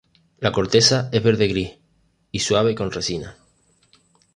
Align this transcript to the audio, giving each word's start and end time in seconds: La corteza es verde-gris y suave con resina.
La 0.39 0.51
corteza 0.51 1.09
es 1.11 1.21
verde-gris 1.21 1.73
y 2.31 2.39
suave 2.39 2.73
con 2.73 2.91
resina. 2.91 3.37